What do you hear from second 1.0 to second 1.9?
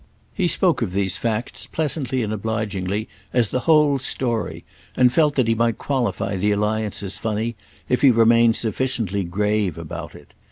facts,